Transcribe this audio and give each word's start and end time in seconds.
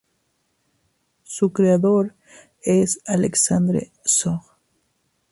Su 1.21 1.53
creador 1.53 2.15
es 2.63 3.01
Alexandre 3.05 3.91
So. 4.03 4.41